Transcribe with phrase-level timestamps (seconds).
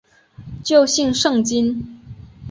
[0.63, 1.99] 旧姓胜津。